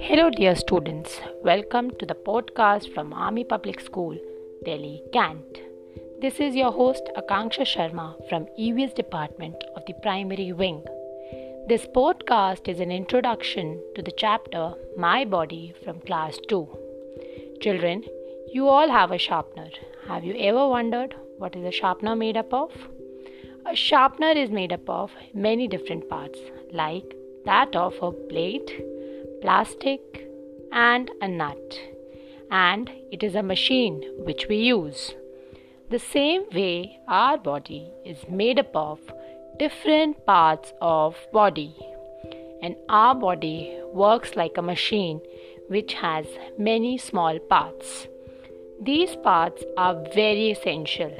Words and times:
Hello, 0.00 0.30
dear 0.30 0.54
students. 0.54 1.20
Welcome 1.42 1.90
to 1.98 2.06
the 2.06 2.14
podcast 2.14 2.94
from 2.94 3.12
Army 3.12 3.42
Public 3.42 3.80
School, 3.80 4.16
Delhi, 4.64 5.02
Cantt. 5.12 5.60
This 6.20 6.38
is 6.38 6.54
your 6.54 6.70
host 6.70 7.10
Akanksha 7.16 7.66
Sharma 7.66 8.28
from 8.28 8.46
EVS 8.60 8.94
Department 8.94 9.56
of 9.74 9.82
the 9.86 9.94
Primary 10.02 10.52
Wing. 10.52 10.84
This 11.68 11.86
podcast 11.86 12.68
is 12.68 12.78
an 12.78 12.92
introduction 12.92 13.82
to 13.96 14.02
the 14.02 14.12
chapter 14.16 14.74
My 14.96 15.24
Body 15.24 15.74
from 15.84 16.00
Class 16.02 16.38
2. 16.48 16.68
Children, 17.60 18.04
you 18.52 18.68
all 18.68 18.88
have 18.88 19.10
a 19.10 19.18
sharpener. 19.18 19.70
Have 20.06 20.22
you 20.22 20.36
ever 20.38 20.68
wondered 20.68 21.16
what 21.38 21.56
is 21.56 21.64
a 21.64 21.72
sharpener 21.72 22.14
made 22.14 22.36
up 22.36 22.54
of? 22.54 22.70
A 23.64 23.74
sharpener 23.74 24.32
is 24.32 24.50
made 24.50 24.72
up 24.72 24.88
of 24.88 25.10
many 25.32 25.68
different 25.68 26.08
parts, 26.08 26.38
like 26.72 27.14
that 27.44 27.74
of 27.76 27.94
a 28.02 28.10
blade, 28.10 28.70
plastic, 29.40 30.28
and 30.72 31.10
a 31.20 31.28
nut. 31.28 31.80
And 32.50 32.90
it 33.10 33.22
is 33.22 33.34
a 33.34 33.42
machine 33.42 34.02
which 34.18 34.46
we 34.48 34.56
use. 34.56 35.14
The 35.90 35.98
same 35.98 36.44
way 36.52 36.98
our 37.08 37.38
body 37.38 37.90
is 38.04 38.28
made 38.28 38.58
up 38.58 38.74
of 38.74 38.98
different 39.58 40.24
parts 40.26 40.72
of 40.80 41.16
body 41.32 41.74
and 42.62 42.76
our 42.88 43.14
body 43.14 43.78
works 43.92 44.36
like 44.36 44.56
a 44.56 44.62
machine 44.62 45.20
which 45.68 45.94
has 45.94 46.26
many 46.56 46.96
small 46.96 47.38
parts. 47.38 48.06
These 48.80 49.16
parts 49.16 49.64
are 49.76 50.02
very 50.14 50.52
essential. 50.52 51.12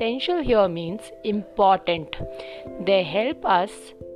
Essential 0.00 0.42
here 0.44 0.68
means 0.68 1.00
important. 1.24 2.14
They 2.86 3.02
help 3.02 3.44
us 3.44 3.72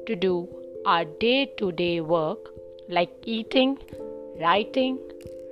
to 0.07 0.15
do 0.15 0.49
our 0.87 1.05
day 1.05 1.47
to 1.59 1.73
day 1.73 2.01
work 2.01 2.51
like 2.89 3.11
eating, 3.25 3.79
writing, 4.41 5.01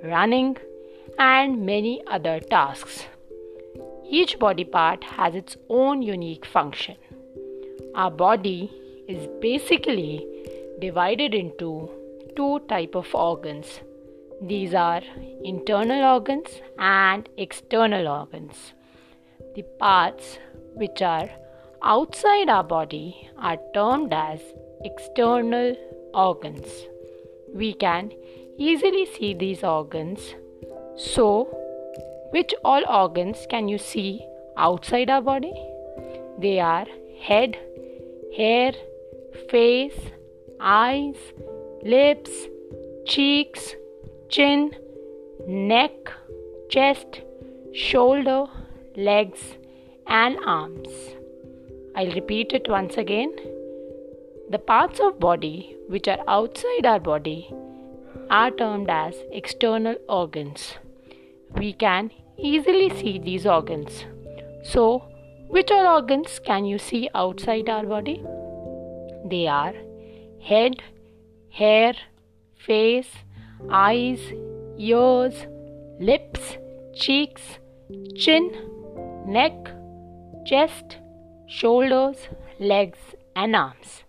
running, 0.05 0.55
and 1.19 1.65
many 1.65 2.01
other 2.07 2.39
tasks. 2.39 3.07
Each 4.09 4.39
body 4.39 4.63
part 4.63 5.03
has 5.03 5.35
its 5.35 5.57
own 5.67 6.01
unique 6.01 6.45
function. 6.45 6.95
Our 7.93 8.09
body 8.09 8.71
is 9.09 9.27
basically 9.41 10.25
divided 10.79 11.33
into 11.33 11.89
two 12.37 12.59
type 12.69 12.95
of 12.95 13.13
organs 13.13 13.81
these 14.41 14.73
are 14.73 15.03
internal 15.43 16.03
organs 16.03 16.61
and 16.79 17.29
external 17.37 18.07
organs. 18.07 18.73
The 19.53 19.63
parts 19.79 20.37
which 20.75 21.01
are 21.01 21.29
outside 21.83 22.47
our 22.47 22.63
body 22.63 23.29
are 23.37 23.57
termed 23.73 24.13
as 24.13 24.39
external 24.85 25.75
organs. 26.13 26.67
We 27.53 27.73
can 27.73 28.11
easily 28.57 29.05
see 29.05 29.33
these 29.33 29.63
organs. 29.63 30.35
So, 30.95 31.45
which 32.31 32.53
all 32.63 32.83
organs 32.87 33.45
can 33.49 33.67
you 33.67 33.77
see 33.77 34.25
outside 34.55 35.09
our 35.09 35.21
body? 35.21 35.53
They 36.39 36.59
are 36.61 36.85
head, 37.19 37.57
hair, 38.37 38.71
face, 39.49 39.99
eyes, 40.61 41.17
lips, 41.83 42.31
cheeks, 43.05 43.75
chin, 44.29 44.73
neck, 45.45 45.91
chest, 46.69 47.21
shoulder, 47.73 48.45
legs, 48.95 49.55
and 50.07 50.37
arms. 50.45 50.89
I'll 51.95 52.11
repeat 52.11 52.53
it 52.53 52.69
once 52.69 52.97
again. 52.97 53.33
The 54.49 54.59
parts 54.59 54.99
of 54.99 55.19
body 55.19 55.75
which 55.87 56.07
are 56.07 56.19
outside 56.27 56.85
our 56.85 56.99
body 56.99 57.53
are 58.29 58.51
termed 58.51 58.89
as 58.89 59.15
external 59.31 59.95
organs. 60.07 60.75
We 61.55 61.73
can 61.73 62.11
easily 62.37 62.89
see 62.89 63.19
these 63.19 63.45
organs. 63.45 64.05
So, 64.63 65.03
which 65.47 65.71
all 65.71 65.87
organs 65.95 66.39
can 66.39 66.65
you 66.65 66.77
see 66.77 67.09
outside 67.13 67.69
our 67.69 67.85
body? 67.85 68.23
They 69.25 69.47
are 69.47 69.73
head, 70.41 70.81
hair, 71.49 71.93
face, 72.57 73.09
eyes, 73.69 74.19
ears, 74.77 75.45
lips, 75.99 76.57
cheeks, 76.95 77.41
chin, 78.15 78.51
neck, 79.25 79.53
chest, 80.45 80.97
shoulders, 81.47 82.27
legs, 82.59 82.99
and 83.35 83.55
arms. 83.55 84.03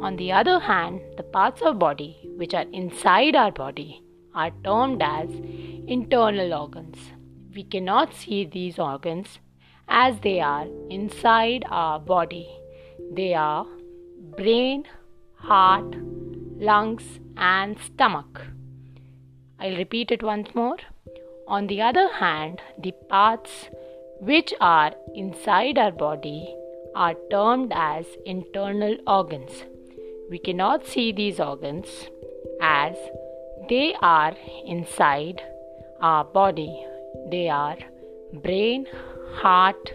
On 0.00 0.16
the 0.16 0.32
other 0.32 0.60
hand, 0.60 1.00
the 1.16 1.22
parts 1.22 1.60
of 1.62 1.78
body 1.78 2.16
which 2.36 2.54
are 2.54 2.66
inside 2.72 3.34
our 3.34 3.50
body 3.50 4.02
are 4.34 4.52
termed 4.64 5.02
as 5.02 5.28
internal 5.86 6.54
organs. 6.54 6.98
We 7.54 7.64
cannot 7.64 8.14
see 8.14 8.44
these 8.44 8.78
organs 8.78 9.40
as 9.88 10.20
they 10.20 10.40
are 10.40 10.66
inside 10.88 11.64
our 11.68 11.98
body. 11.98 12.48
They 13.12 13.34
are 13.34 13.66
brain, 14.36 14.84
heart, 15.34 15.96
lungs, 16.58 17.18
and 17.36 17.76
stomach. 17.80 18.42
I'll 19.58 19.76
repeat 19.76 20.12
it 20.12 20.22
once 20.22 20.54
more. 20.54 20.76
On 21.48 21.66
the 21.66 21.82
other 21.82 22.08
hand, 22.14 22.62
the 22.78 22.92
parts 23.08 23.68
which 24.20 24.52
are 24.60 24.92
inside 25.14 25.78
our 25.78 25.92
body 25.92 26.54
are 26.94 27.14
termed 27.30 27.72
as 27.74 28.06
internal 28.26 28.96
organs. 29.06 29.64
We 30.30 30.38
cannot 30.38 30.86
see 30.86 31.12
these 31.12 31.40
organs 31.40 31.88
as 32.60 32.96
they 33.68 33.94
are 34.00 34.34
inside 34.66 35.42
our 36.00 36.24
body. 36.24 36.84
They 37.30 37.48
are 37.48 37.78
brain, 38.32 38.86
heart, 39.34 39.92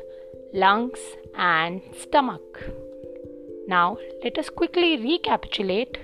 lungs, 0.54 1.00
and 1.36 1.82
stomach. 2.00 2.64
Now, 3.68 3.98
let 4.24 4.38
us 4.38 4.50
quickly 4.50 4.98
recapitulate 4.98 5.98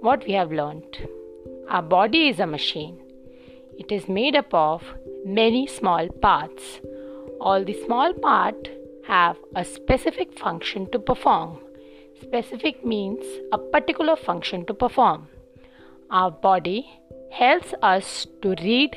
what 0.00 0.24
we 0.26 0.32
have 0.32 0.52
learned. 0.52 1.08
Our 1.68 1.82
body 1.82 2.28
is 2.28 2.38
a 2.40 2.46
machine. 2.46 2.98
It 3.78 3.92
is 3.92 4.08
made 4.08 4.36
up 4.36 4.52
of 4.54 4.82
many 5.24 5.66
small 5.66 6.08
parts. 6.08 6.80
All 7.48 7.62
the 7.62 7.74
small 7.84 8.12
parts 8.12 8.70
have 9.06 9.36
a 9.54 9.64
specific 9.64 10.36
function 10.36 10.90
to 10.90 10.98
perform. 10.98 11.58
Specific 12.20 12.84
means 12.84 13.24
a 13.52 13.58
particular 13.58 14.16
function 14.16 14.66
to 14.66 14.74
perform. 14.74 15.28
Our 16.10 16.32
body 16.32 16.90
helps 17.30 17.72
us 17.82 18.26
to 18.42 18.56
read, 18.64 18.96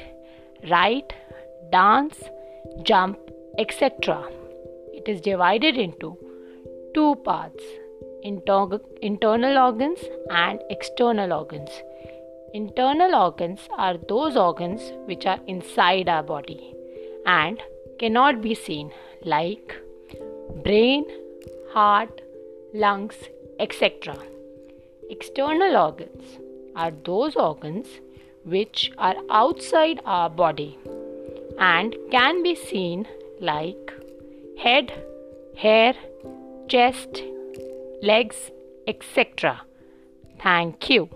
write, 0.67 1.13
dance, 1.71 2.23
jump, 2.81 3.19
etc. 3.59 4.27
It 4.93 5.07
is 5.07 5.21
divided 5.21 5.77
into 5.77 6.17
two 6.95 7.17
parts 7.17 7.63
inter- 8.23 8.81
internal 9.03 9.59
organs 9.59 9.99
and 10.31 10.59
external 10.71 11.33
organs. 11.33 11.69
Internal 12.55 13.13
organs 13.13 13.69
are 13.77 13.97
those 14.07 14.35
organs 14.35 14.91
which 15.05 15.27
are 15.27 15.39
inside 15.45 16.09
our 16.09 16.23
body 16.23 16.73
and 17.27 17.61
cannot 17.99 18.41
be 18.41 18.55
seen, 18.55 18.91
like 19.23 19.75
brain, 20.63 21.05
heart, 21.73 22.21
lungs, 22.73 23.15
etc. 23.59 24.17
External 25.09 25.75
organs 25.75 26.37
are 26.75 26.91
those 27.03 27.35
organs 27.35 27.87
which 28.45 28.91
are 28.97 29.15
outside 29.29 29.99
our 30.05 30.29
body 30.29 30.77
and 31.59 31.95
can 32.11 32.41
be 32.41 32.55
seen, 32.55 33.07
like 33.39 33.91
head, 34.57 34.93
hair, 35.57 35.93
chest, 36.67 37.23
legs, 38.01 38.51
etc. 38.87 39.61
Thank 40.41 40.89
you. 40.89 41.09